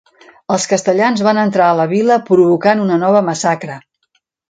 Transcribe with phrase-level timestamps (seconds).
[0.55, 3.81] Els castellans van entrar a la vila provocant una nova massacre.